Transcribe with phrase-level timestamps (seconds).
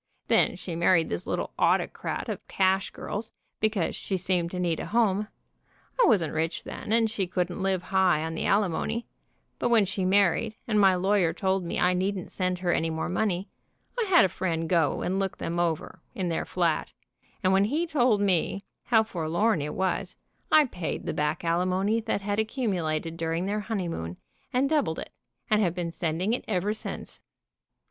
[0.29, 4.87] Then she married this little autocrat of cash girls, because she seemed to need a
[4.87, 5.27] home.
[6.03, 9.05] I wasn't rich then, and she couldn't live high on the alimony,
[9.59, 13.09] but when she married and my lawyer told me I needn't send her any more
[13.09, 13.47] money,
[13.95, 16.93] I had a friend go and look them over, in their flat,
[17.43, 20.15] and when he told me how forlorn it was,
[20.51, 24.17] I paid the back alimony that had accumulated during their honeymoon,
[24.51, 25.11] and doubled it,
[25.47, 27.21] and have been sending it ever since.